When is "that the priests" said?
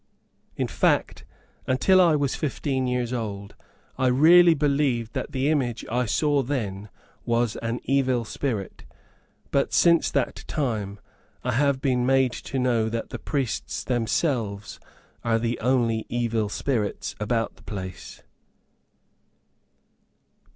12.89-13.83